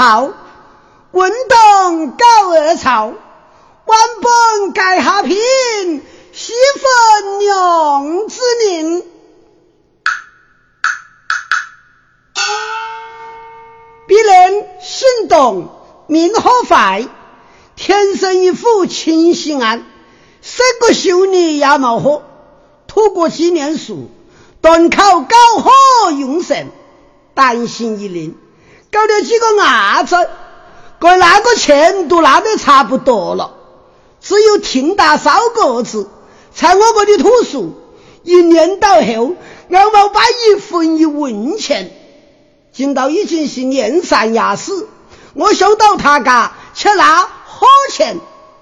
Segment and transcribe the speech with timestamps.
[0.00, 0.30] 云浩，
[1.10, 3.12] 问东高二朝，
[3.84, 5.36] 万本盖下品，
[6.32, 9.04] 西分娘子宁。
[14.08, 15.68] 必能心动，
[16.06, 17.06] 命好坏，
[17.76, 19.84] 天生一副清心安。
[20.40, 22.22] 生个秀女也冒火，
[22.86, 24.08] 吐过几年书，
[24.62, 26.70] 断考高考用神，
[27.34, 28.38] 担心一令，
[28.92, 30.16] 搞了几个伢子，
[30.98, 33.54] 跟那个钱都拿得差不多了，
[34.20, 36.08] 只有听大烧个子，
[36.54, 37.80] 在我这里吐书，
[38.22, 39.34] 一年到后，
[39.70, 41.92] 俺没把一分一文钱。
[42.72, 44.88] 今到已经是年三牙死，
[45.34, 48.18] 我收到他家去拿火钱，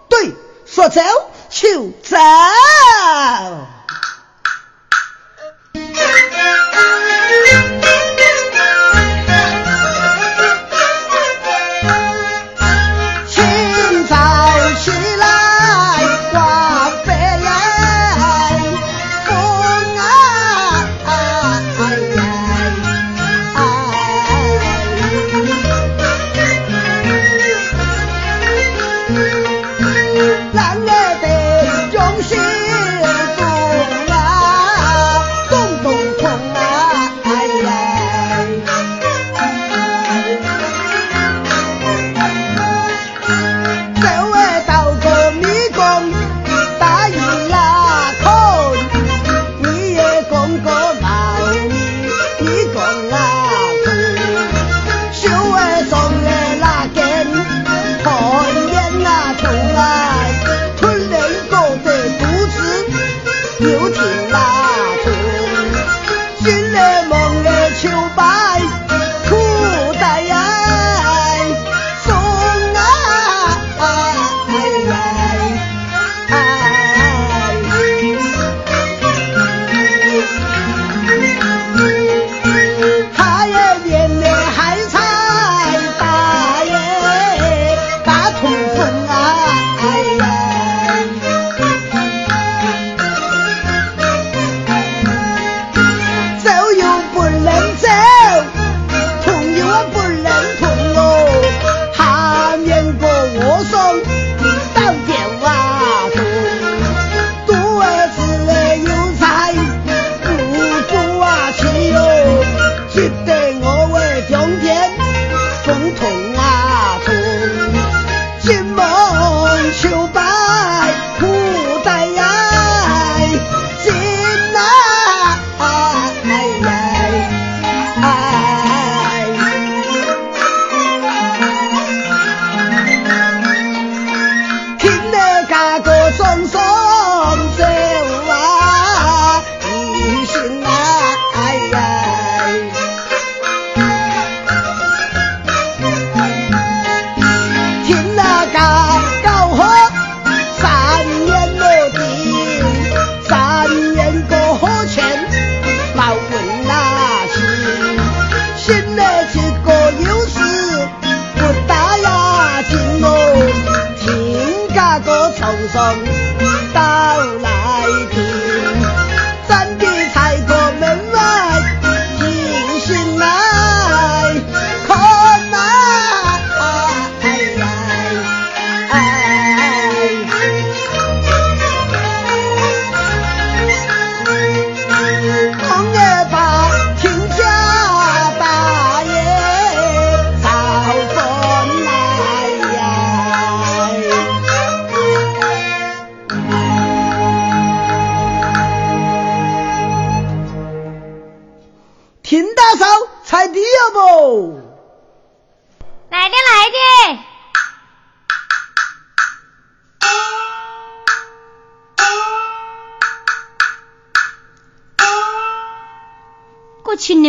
[0.08, 0.32] 对，
[0.66, 1.00] 说走
[1.50, 2.16] 就走。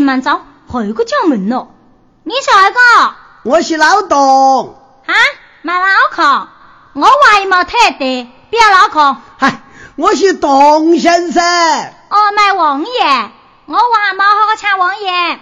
[0.10, 1.72] 慢走，还有个将门咯。
[2.24, 3.16] 你是哪个？
[3.44, 4.70] 我是老董。
[5.06, 5.14] 啊，
[5.62, 6.48] 卖老壳？
[6.94, 9.18] 我话也没太对，别老壳。
[9.38, 9.62] 嗨，
[9.98, 11.44] 我是董先生。
[11.44, 13.32] 哦，卖王爷，
[13.68, 15.40] 我外貌好好抢王爷。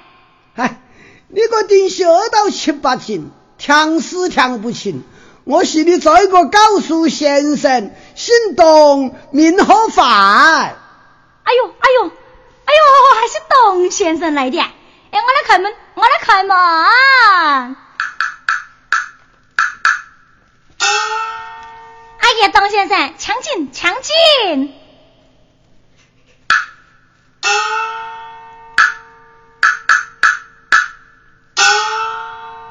[0.54, 0.82] 嗨，
[1.30, 5.06] 你个顶学到七八斤，强死强不清。
[5.46, 10.06] 我是你做一个高数先生，姓董，名何范。
[10.06, 12.12] 哎呦，哎呦。
[12.68, 12.80] 哎呦，
[13.22, 14.60] 还是董先生来的。
[14.60, 14.68] 哎，
[15.12, 16.58] 我来开门，我来开门。
[22.20, 24.74] 哎呀，董先生，抢进，抢进。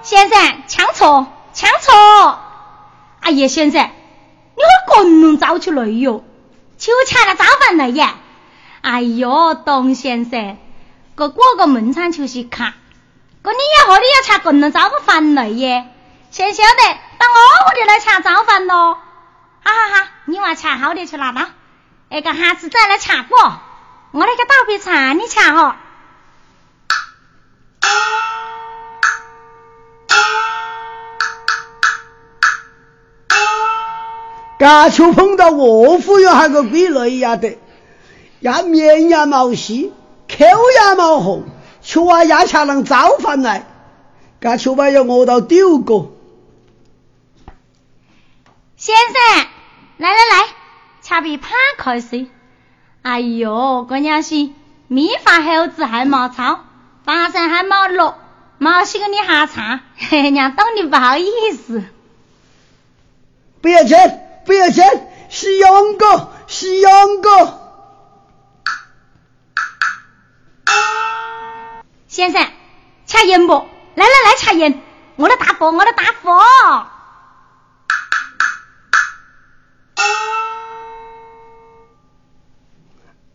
[0.03, 2.39] 先生，抢错，抢错。
[3.21, 3.91] 哎呀，先生，
[4.57, 6.23] 你我个人早出来哟，
[6.77, 8.07] 就抢了早饭了耶。
[8.87, 10.59] 哎哟，董先生，
[11.17, 12.75] 个过个门场就是卡，
[13.43, 15.89] 个你要和你要抢滚能早个饭了耶？
[16.31, 18.97] 先晓得，到我屋里来吃早饭咯！
[19.65, 21.49] 好好好，你娃吃好的去拿到，
[22.11, 23.59] 那个下次再来吃过，
[24.13, 25.75] 我那个倒杯茶你吃哦。
[34.61, 37.59] 噶就碰到卧虎有还个归类呀的，
[38.47, 39.93] 呀面呀毛细，
[40.29, 41.43] 口呀毛红，
[41.83, 43.67] 却话压下能早饭来，
[44.39, 46.13] 噶却把要饿到丢个。
[48.77, 49.47] 先生，
[49.97, 50.49] 来来来，
[51.03, 52.29] 恰杯 pan 开水。
[53.03, 54.51] 哎哟，姑娘是
[54.87, 56.61] 米饭猴子还毛糙，
[57.05, 58.15] 饭上还毛落，
[58.59, 61.83] 毛洗个你下茶，嘿，娘当你不好意思。
[63.61, 64.23] 不要钱。
[64.45, 64.85] 不要钱，
[65.29, 67.66] 是杨哥，是杨哥。
[72.09, 72.47] 先生，
[73.07, 73.53] 吃烟不？
[73.95, 74.81] 来来来，吃烟。
[75.17, 76.41] 我的大佛，我的大佛。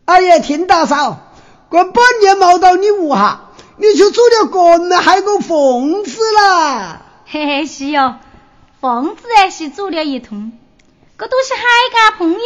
[0.06, 1.20] 哎呀，田大嫂，
[1.70, 7.02] 我半年没到你屋哈，你就做了官了，还个疯子啦？
[7.26, 8.16] 嘿嘿，是哟，
[8.82, 10.52] 疯子也是做了一通。
[11.18, 11.62] 这都是海
[11.94, 12.40] 家朋友，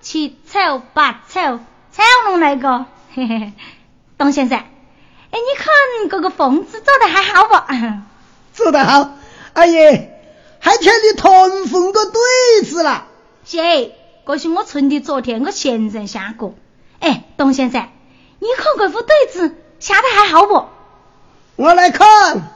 [0.00, 1.60] 七丑八丑，
[1.92, 3.52] 彩龙那个，嘿嘿，
[4.16, 4.64] 董先生，哎，
[5.32, 7.54] 你看这个疯子做的还好不？
[8.54, 9.10] 做得好，
[9.54, 9.74] 阿姨
[10.60, 13.06] 还欠你团风个对子了。
[13.44, 13.92] 姐，
[14.26, 16.54] 这是我村的昨天我先生下过。
[17.00, 17.88] 哎，董先生，
[18.38, 20.66] 你看这副对子下的还好不？
[21.56, 22.50] 我来看。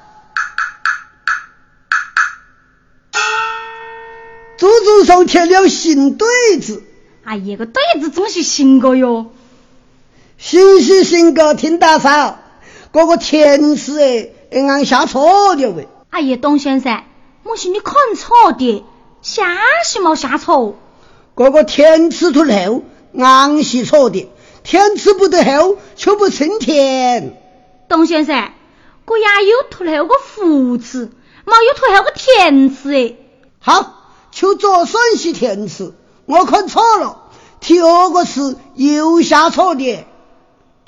[4.57, 6.27] 祖祖上贴了新对
[6.61, 6.83] 子，
[7.25, 9.33] 哎呀，个对子总是新个哟，
[10.38, 12.38] 新是新个，听大嫂，
[12.92, 15.88] 这个填词哎，俺下错了喂。
[16.11, 17.02] 哎呀，董先生，
[17.42, 18.85] 莫是你看错的，
[19.21, 20.76] 下是没下错，
[21.37, 22.83] 这个填词涂后，
[23.18, 24.30] 俺是错的，
[24.62, 27.37] 填词不得后就不称填。
[27.88, 28.37] 董先生，
[29.07, 31.11] 我呀有涂后个福字，
[31.47, 33.16] 没有涂后个填词哎。
[33.59, 33.95] 好。
[34.30, 35.95] 就做算是甜吃，
[36.26, 37.23] 我看错了。
[37.59, 40.04] 第二个是又下错的。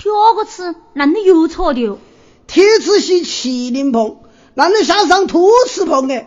[0.03, 1.99] 第二个词哪里有错的？
[2.47, 4.17] 题字是麒麟棚，
[4.55, 6.25] 哪里下上兔子棚的？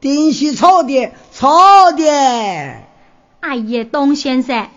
[0.00, 2.04] 定是错的，错的。
[3.38, 4.68] 哎呀，董先生，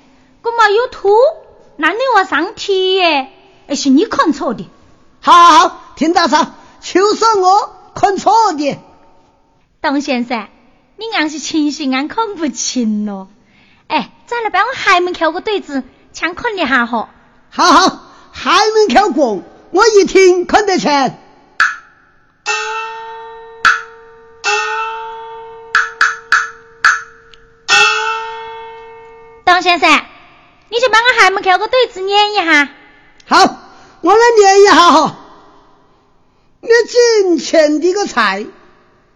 [0.44, 1.10] 我没有兔，
[1.78, 3.32] 哪里我上题耶？
[3.66, 4.70] 哎，是你看错的。
[5.22, 6.46] 好，好，好，听大嫂，
[6.82, 8.78] 就算我看错的。
[9.82, 10.48] 董先生。
[10.98, 13.28] 你硬是清醒，俺看不清咯。
[13.88, 15.84] 哎，再来帮我海门口个对子，
[16.14, 17.10] 强看一下哈。
[17.50, 18.02] 好好，
[18.38, 20.92] 海门口过，我一听看得清。
[29.46, 29.90] 董先生，
[30.70, 32.70] 你就帮我海门口个对子念一下。
[33.26, 33.58] 好，
[34.02, 35.16] 我来念一下哈。
[36.60, 38.46] 你进前的个菜，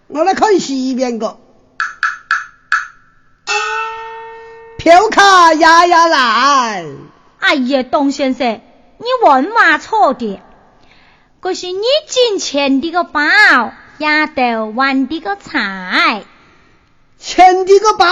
[0.07, 1.37] 我来看西边个。
[4.77, 6.85] 票卡压压来！
[7.39, 8.61] 哎呀，董先生，
[9.01, 10.41] 你问嘛错的，
[11.41, 13.21] 这是你捡钱的个包，
[13.99, 16.23] 压到玩的个菜。
[17.17, 18.05] 钱的个包，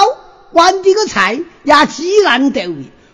[0.53, 2.61] 玩的个菜，压鸡蛋豆。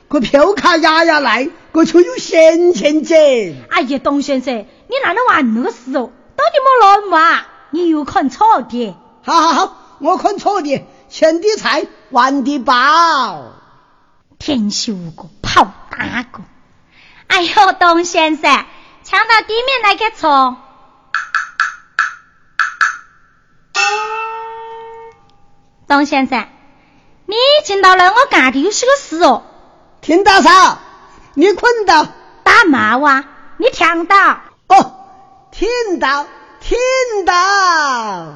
[0.08, 3.56] 个票卡压压来，个就有闲钱捡。
[3.72, 6.12] 哎呀，董先生，你哪能玩那个事哦？
[6.36, 7.46] 到底么乱嘛？
[7.72, 8.96] 你又看错的。
[9.24, 10.86] 好好好，我看错的。
[11.10, 13.54] 钱的菜，玩的包，
[14.38, 16.42] 天修个跑大个，
[17.28, 18.66] 哎呦，董先生，
[19.04, 20.58] 抢到地面来个错。
[25.88, 26.48] 董先生，
[27.26, 29.44] 你进到了我干的有些个事哦。
[30.02, 30.80] 听到啥？
[31.34, 32.08] 你困到？
[32.44, 33.24] 打骂哇？
[33.58, 34.42] 你听到？
[34.68, 34.96] 哦，
[35.52, 36.28] 听到，
[36.60, 36.78] 听
[37.26, 38.36] 到。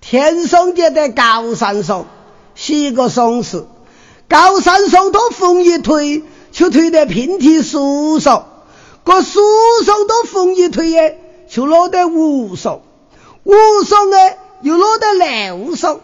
[0.00, 2.06] 天上跌的高山上
[2.54, 3.66] 是一个宋词，
[4.28, 6.22] 高山上头风一吹，
[6.52, 8.44] 就吹得遍体树上；
[9.04, 9.40] 个树
[9.84, 12.80] 上头风一吹耶，就落得屋上；
[13.44, 14.16] 屋上呢，
[14.62, 16.00] 又落得楼上。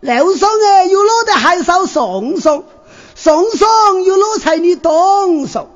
[0.00, 2.62] 楼上哎，又落在海上松松；
[3.14, 5.68] 松松又落在你东松，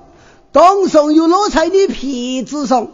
[0.50, 2.88] 东松又落在你皮子上，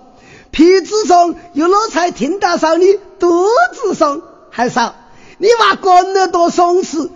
[0.50, 4.94] 皮子上又落在听大嫂你肚子上，海嫂，
[5.38, 7.10] 你话干了多松弛，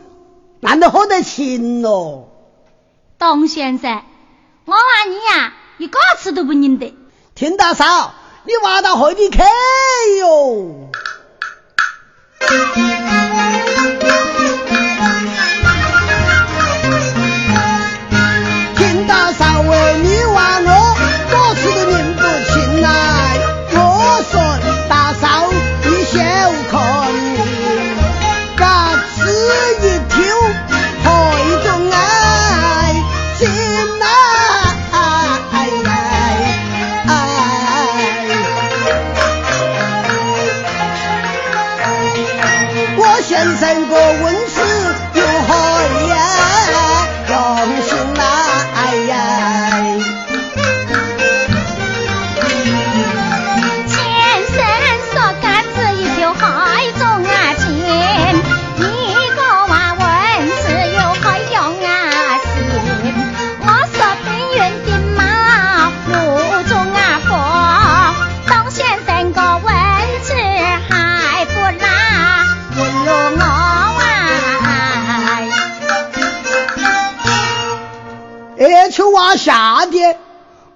[0.60, 2.28] 难道喝得清喽？
[3.18, 4.02] 董先生，
[4.64, 6.96] 我话你呀，一个字都不认得。
[7.34, 8.14] 听大嫂，
[8.44, 9.38] 你娃到河里去
[10.20, 10.90] 哟？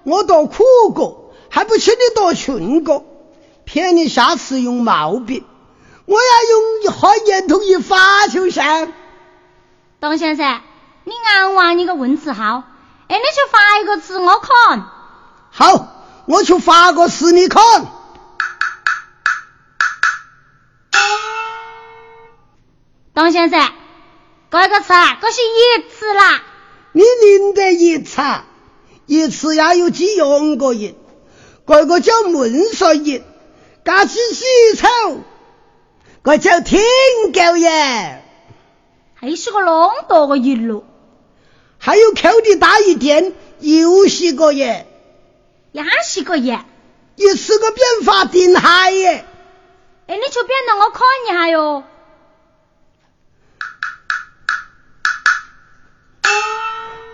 [0.09, 3.05] 我多苦过，还不请你多劝过，
[3.63, 5.45] 骗你下次用毛笔，
[6.05, 8.91] 我要用一言头一发就行。
[9.99, 10.61] 董先生，
[11.03, 12.63] 你按完你个问字号，
[13.07, 14.89] 哎，你去发一个字我看。
[15.51, 17.61] 好，我去发个词你看。
[23.13, 23.71] 董先生，
[24.49, 26.41] 这个词这是一次啦。
[26.93, 28.21] 你认得一词？
[29.09, 30.93] 一次也有几样个人，
[31.65, 33.23] 这个叫闷说人，
[33.83, 34.45] 嘎起洗
[34.77, 34.87] 草，
[36.23, 36.79] 这叫天
[37.33, 38.23] 狗耶，
[39.15, 40.83] 还是个啷多个人咯？
[41.79, 44.85] 还有口的大一点，又是个耶，
[45.71, 46.63] 也是个耶，
[47.15, 49.25] 一次个变法定海耶。
[50.05, 51.83] 哎，你就变让我看一下哟。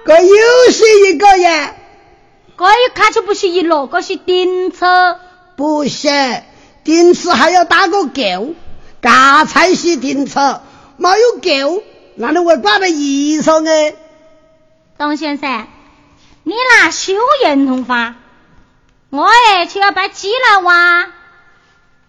[0.05, 1.81] 这又是一个耶。
[2.57, 5.19] 这一看就不是一路，这是顶车。
[5.55, 6.09] 不是，
[6.83, 8.55] 顶车还要打个勾，
[9.01, 10.61] 这才是顶车，
[10.97, 11.83] 没有勾，
[12.15, 13.71] 那里会挂在衣裳呢？
[14.97, 15.67] 董先生，
[16.43, 17.13] 你拿修
[17.43, 18.15] 言同法，
[19.09, 21.07] 我哎就要把鸡来挖。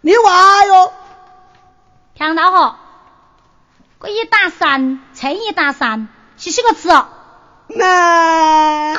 [0.00, 0.92] 你话哟，
[2.14, 2.74] 听到吼？
[4.00, 7.08] 这一打三，乘一打三，是几个字哦？
[7.68, 8.94] 那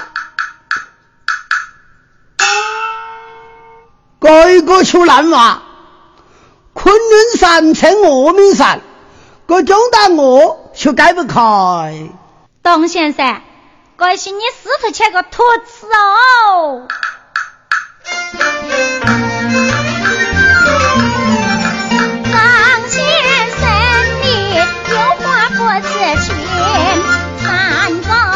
[4.20, 5.62] 改过就难嘛，
[6.74, 8.82] 昆仑山称峨眉山，
[9.46, 12.10] 我江大峨就改不开。
[12.64, 13.42] 董先生，
[13.96, 16.88] 可惜你师徒欠个托词哦。
[22.34, 23.06] 王先
[23.60, 23.70] 生，
[24.24, 24.56] 你
[24.92, 25.90] 有话不知
[26.26, 26.36] 情，
[27.44, 28.27] 三个。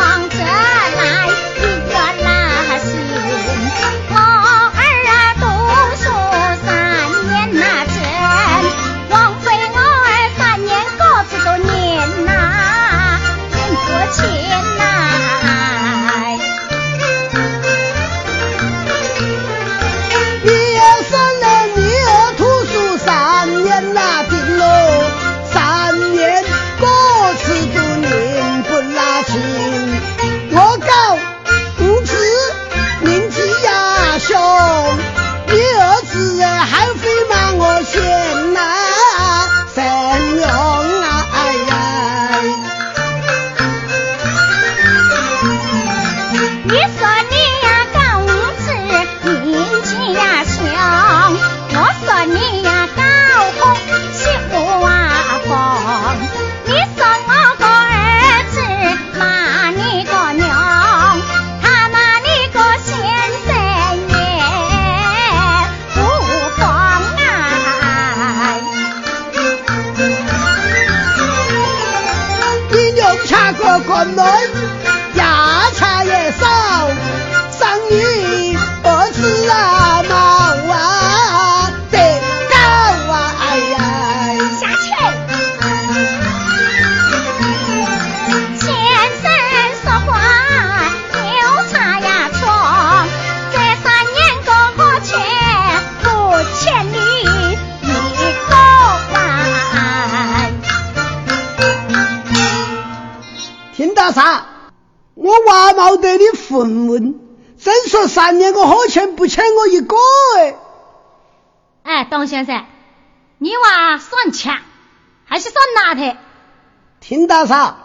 [117.31, 117.77] 听到啥？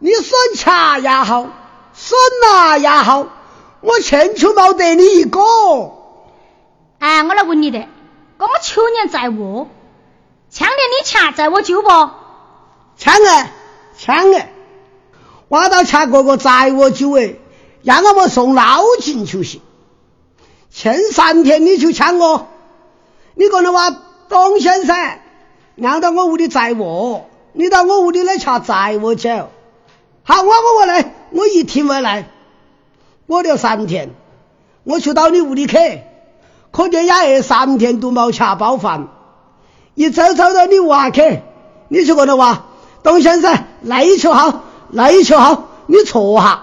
[0.00, 1.48] 你算钱也好，
[1.94, 3.26] 算哪也好，
[3.80, 5.40] 我欠出冇得你一个。
[6.98, 7.78] 哎，我来问你的，
[8.36, 9.68] 我们求年在握，
[10.50, 11.88] 抢年的钱在我就不？
[12.98, 13.50] 抢哎，
[13.96, 14.52] 抢哎，
[15.48, 17.36] 挖到钱哥哥在我就哎。
[17.82, 19.62] 让我们送老金就行，
[20.70, 22.48] 前三天你就抢我，
[23.36, 23.90] 你可能话
[24.28, 25.18] 董先生，
[25.76, 29.50] 让到我屋里载我，你到我屋里来吃载我走。
[30.22, 32.28] 好，我我我来，我一天回来，
[33.26, 34.10] 我留三天，
[34.84, 36.02] 我去到你屋里去，
[36.70, 39.08] 可见也三天都冇吃饱饭，
[39.94, 41.40] 一走走到你屋去，
[41.88, 42.66] 你就觉得话，
[43.02, 46.62] 董先生那一球好，那一球好，你坐下。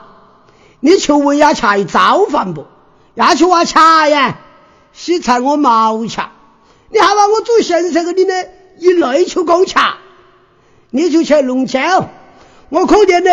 [0.79, 2.65] 你求问呀，吃一早饭不？
[3.15, 3.79] 要求话吃
[4.09, 4.37] 呀，
[4.91, 6.21] 洗菜我冇吃。
[6.89, 8.33] 你还把我做先生给你呢？
[8.77, 9.75] 一内求公吃，
[10.95, 11.79] 你就去弄酒。
[12.69, 13.31] 我可见呢，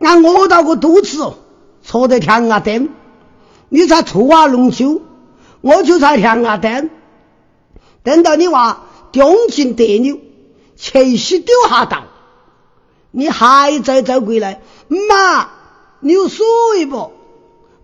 [0.00, 1.34] 俺饿到个肚子，
[1.82, 2.88] 坐得天啊灯。
[3.68, 5.02] 你在吐啊弄酒，
[5.60, 6.88] 我就在天啊灯。
[8.02, 10.18] 等到你娃中进得了，
[10.76, 12.04] 切西丢下道，
[13.10, 15.50] 你还在走过来，妈。
[16.00, 16.46] 你有水
[16.88, 17.12] 不？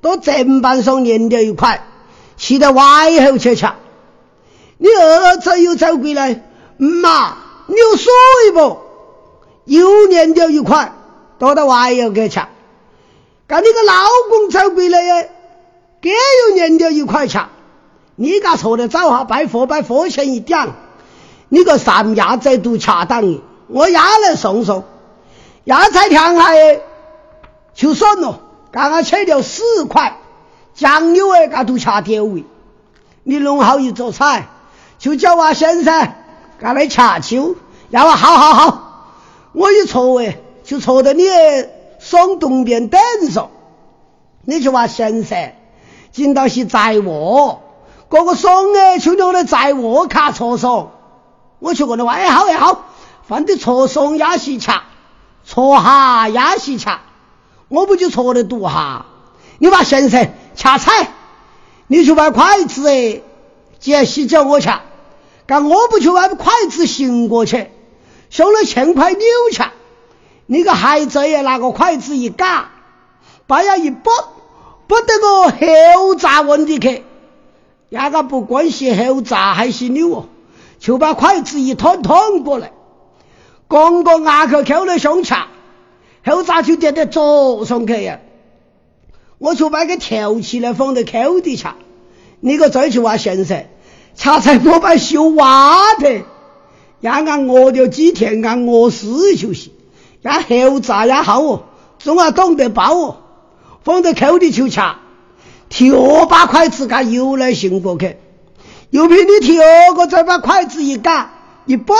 [0.00, 1.86] 到正板上粘掉一块，
[2.38, 3.66] 骑到外头去吃。
[4.78, 6.42] 你儿子又走过来，
[6.78, 7.36] 妈，
[7.72, 8.12] 你有水
[8.52, 8.78] 不？
[9.64, 10.92] 又粘掉一块，
[11.38, 12.40] 倒到外后去吃。
[13.46, 15.30] 干你个老公走过来耶，
[16.00, 17.38] 给又粘掉一块吃。
[18.14, 20.68] 你家错的早哈，拜佛拜佛前一点，
[21.48, 24.84] 你个三亚仔都恰当的，我压来送送，
[25.64, 26.82] 压菜天下耶。
[27.72, 30.18] 就算了，刚刚切掉四块
[30.74, 32.44] 酱油哎，噶都恰掉味。
[33.22, 34.48] 你弄好一桌菜，
[34.98, 36.12] 就叫我先生
[36.60, 37.56] 噶来恰酒，
[37.92, 38.78] 要我好好好。
[39.52, 41.24] 我一坐哎，就坐在你
[41.98, 42.98] 双东边等
[43.30, 43.50] 着。
[44.46, 45.52] 你就话先生，
[46.10, 47.60] 今到是在卧，
[48.08, 50.92] 个个双哎，就用来在卧卡厕所。
[51.58, 52.86] 我就跟他话，哎好哎好，
[53.28, 54.70] 放的厕所也是吃，
[55.44, 56.88] 坐下也是吃。
[57.68, 59.04] 我不就错的读哈？
[59.58, 61.10] 你把先生掐菜，
[61.88, 63.20] 你去把筷子哎，
[63.78, 64.70] 接洗脚我吃。
[65.44, 67.70] 干我不去把筷子行过去，
[68.32, 69.20] 收了钱块扭
[69.52, 69.62] 去，
[70.46, 72.70] 那个孩子也拿个筷子一夹，
[73.46, 74.10] 把呀一拨，
[74.86, 77.04] 拨得个后闸问题去，
[77.90, 80.28] 那个不关系后闸还是扭哦，
[80.78, 82.72] 就把筷子一拖拖过来，
[83.68, 85.36] 刚刚牙口扣了胸前，
[86.24, 88.18] 后闸就跌到桌上去呀。
[89.36, 91.76] 我就把个挑起来放在口底下，
[92.40, 93.66] 你个再去挖先生，
[94.14, 96.22] 恰才我把修挖的，
[97.02, 99.74] 让俺饿了几天，俺饿死就行。
[100.22, 101.64] 让后炸也好哦，
[101.98, 103.16] 总要懂得包哦，
[103.82, 104.80] 放在口里就吃。
[105.68, 108.16] 提二把筷子嘎又来行过去，
[108.88, 111.30] 又比你第二个再把筷子一夹
[111.66, 111.96] 一拨，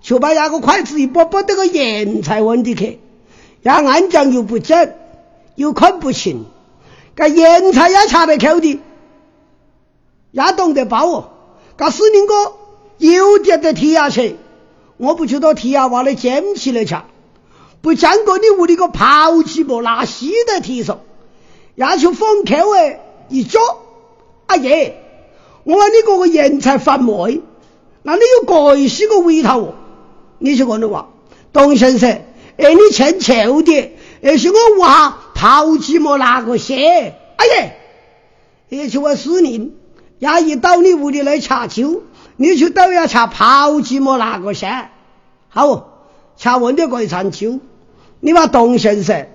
[0.00, 3.00] 就把那个筷子一拨拨到个盐菜碗里去，
[3.62, 4.94] 让俺酱又不整。
[5.56, 6.44] 又看不清，
[7.14, 8.78] 个盐菜也插在口的，
[10.30, 11.30] 也懂得包哦。
[11.76, 12.34] 个司令哥
[12.98, 14.36] 又点得提下去，
[14.96, 16.96] 我不就到提下娃的捡起来吃，
[17.80, 21.00] 不见过你屋里个抛弃莫拿稀在提上，
[21.74, 23.60] 要去封口哎，一脚，
[24.46, 24.94] 阿爷，
[25.64, 27.40] 我话你个个盐菜发霉，
[28.02, 29.74] 那你有盖些个味道哦？
[30.38, 31.08] 你去问的话，
[31.52, 32.10] 董先生，
[32.56, 35.18] 哎，你欠臭的，而是我屋下。
[35.36, 37.72] 炮鸡莫拿个血，哎呀！
[38.70, 39.74] 也就我司令，
[40.18, 42.04] 伢一到你屋里来查酒，
[42.36, 44.90] 你去都要查炮鸡莫拿个先。
[45.48, 45.88] 好，
[46.36, 47.60] 查问的一餐酒，
[48.20, 49.26] 你把董先生，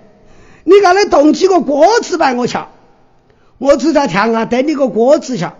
[0.64, 2.58] 你刚才动几个锅子摆我吃，
[3.58, 5.54] 我只在天啊等你个锅子下，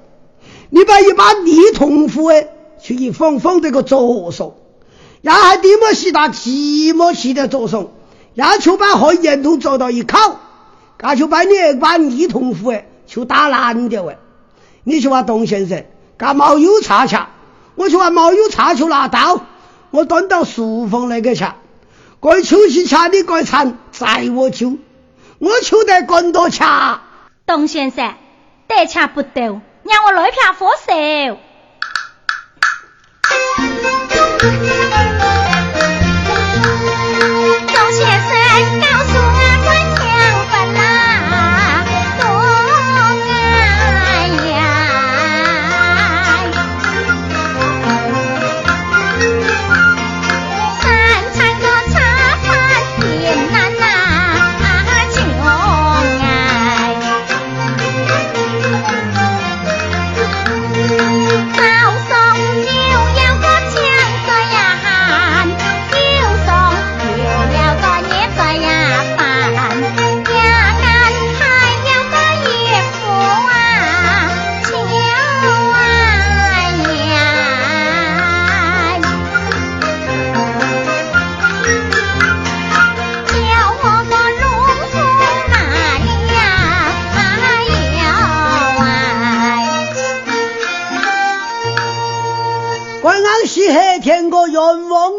[0.71, 2.49] 你把一把泥铜壶哎，
[2.81, 4.53] 去一放放这个桌上，
[5.21, 7.89] 然后你么洗大寂寞气在桌上。
[8.35, 10.41] 要求把火烟筒做到一烤，
[10.99, 14.17] 那就把你把泥铜壶哎，就打烂掉哎。
[14.85, 15.85] 你去把董先生，
[16.17, 17.17] 干毛有叉吃，
[17.75, 19.41] 我去把毛有叉就拿刀，
[19.91, 21.45] 我端到书房那个去。
[22.21, 24.79] 该出去吃的该餐，在我就，
[25.39, 26.63] 我求得更多吃。
[27.47, 28.15] 董先生，
[28.69, 31.39] 得钱不得，让我来片火烧。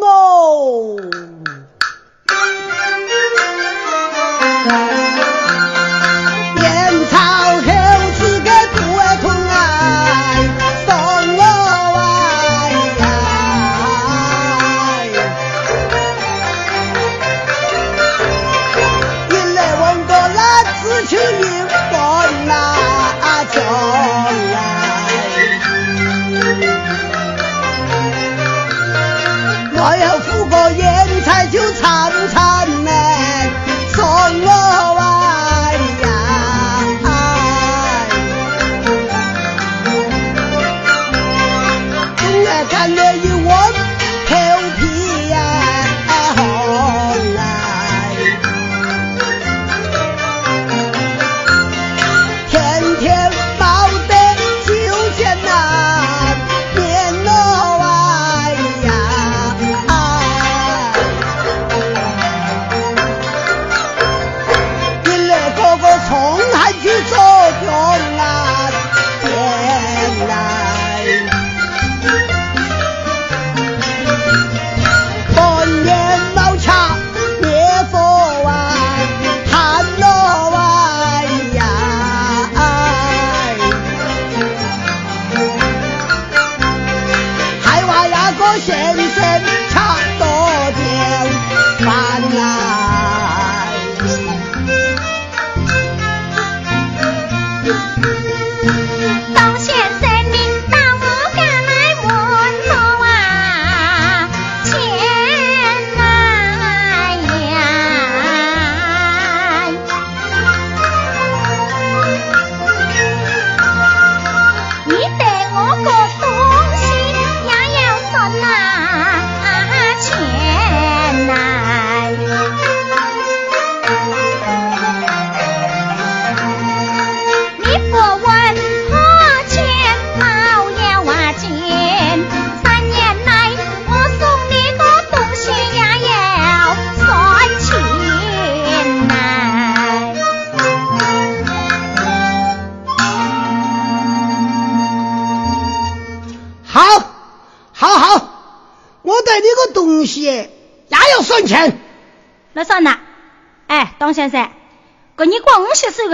[0.03, 0.32] 个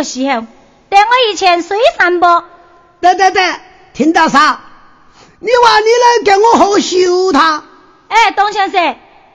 [0.10, 0.45] 时候，
[0.89, 2.43] 带我一前睡三包。
[3.00, 3.56] 对对对，
[3.93, 4.62] 听到啥？
[5.39, 7.63] 你话你来给我喝修他？
[8.10, 8.82] 哎，董先生，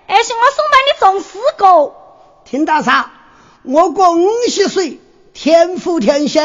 [0.09, 1.95] 而是我送把你种四个。
[2.45, 3.11] 听到啥？
[3.63, 5.01] 我过五十岁，
[5.33, 6.41] 天福天寿，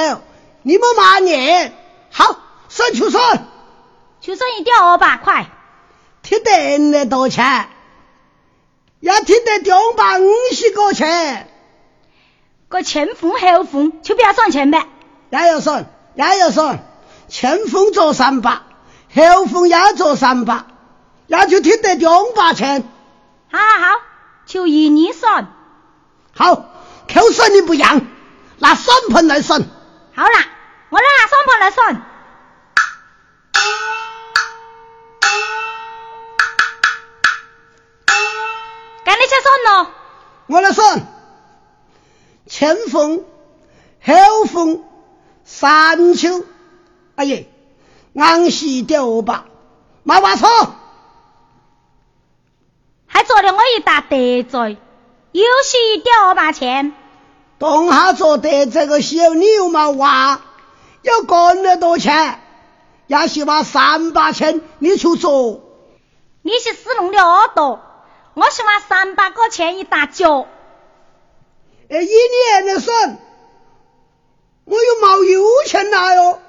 [0.62, 1.74] 你们骂念。
[2.12, 2.38] 好，
[2.70, 3.48] 算出算，
[4.22, 5.48] 就算一点二百块。
[6.22, 7.68] 听得那多钱？
[9.02, 11.50] 要听得两百五十个钱。
[12.70, 14.88] 个前封后封就不要算钱呗。
[15.32, 16.80] 也要算，也要算。
[17.28, 18.62] 前封做三百，
[19.14, 20.66] 后封要做三百，
[21.28, 22.84] 那就听得两百钱。
[23.52, 23.96] 好好好，
[24.46, 25.52] 就依你算。
[26.32, 26.56] 好，
[27.12, 28.02] 口算你不让，
[28.60, 29.62] 拿算盘来算。
[30.16, 30.46] 好啦，
[30.90, 32.02] 我拿算盘来算。
[39.04, 39.92] 该你去算喽。
[40.48, 41.19] 我来算。
[42.50, 43.24] 前锋
[44.04, 44.84] 后封
[45.46, 46.44] 三球。
[47.16, 47.44] 哎呀，
[48.14, 49.46] 昂西掉吧，
[50.04, 50.50] 没话错，
[53.06, 54.78] 还做了我一大得罪，
[55.32, 56.94] 又是掉把钱。
[57.60, 60.42] 当下做得这个小又嘛话，
[61.02, 62.40] 要干了多钱，
[63.06, 65.62] 要是把三八钱，你出做。
[66.42, 67.82] 你是死弄了多，
[68.34, 70.48] 我是把三百个钱一大脚。
[71.90, 73.18] 哎，一年的算，
[74.66, 76.40] 我又冇有钱拿哟。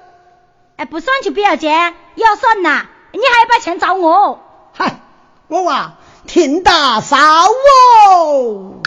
[0.75, 4.39] 哎不算就不要钱，要算呐，你还要把钱找我？
[4.73, 4.99] 嗨，
[5.47, 8.81] 我话听大嫂哦。